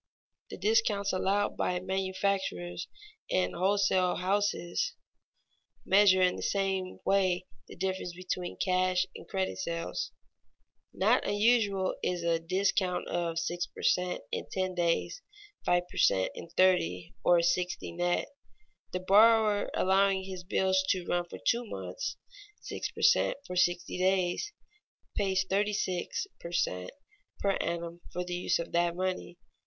The 0.49 0.57
discounts 0.57 1.13
allowed 1.13 1.55
by 1.57 1.79
manufacturers 1.79 2.87
and 3.29 3.53
wholesale 3.53 4.15
houses 4.15 4.95
measure 5.85 6.23
in 6.23 6.37
the 6.37 6.41
same 6.41 6.97
way 7.05 7.45
the 7.67 7.75
difference 7.75 8.13
between 8.15 8.57
cash 8.57 9.05
and 9.15 9.27
credit 9.27 9.59
sales. 9.59 10.11
Not 10.91 11.27
unusual 11.27 11.93
is 12.01 12.23
a 12.23 12.39
discount 12.39 13.07
of 13.09 13.37
"six 13.37 13.67
per 13.67 13.83
cent, 13.83 14.23
in 14.31 14.47
ten 14.51 14.73
days, 14.73 15.21
five 15.65 15.83
per 15.87 15.97
cent, 15.97 16.31
in 16.33 16.49
thirty, 16.49 17.13
or 17.23 17.43
sixty 17.43 17.91
net." 17.91 18.27
The 18.93 19.01
buyer 19.01 19.69
allowing 19.75 20.23
his 20.23 20.43
bills 20.43 20.83
to 20.89 21.05
run 21.05 21.25
for 21.29 21.37
two 21.37 21.63
months 21.63 22.17
(six 22.63 22.89
per 22.89 23.03
cent, 23.03 23.37
for 23.45 23.55
sixty 23.55 23.99
days) 23.99 24.51
pays 25.15 25.45
thirty 25.47 25.73
six 25.73 26.25
per 26.39 26.51
cent, 26.51 26.89
per 27.39 27.51
annum 27.57 28.01
for 28.11 28.23
the 28.23 28.33
use 28.33 28.57
of 28.57 28.71
that 28.71 28.95
money. 28.95 29.37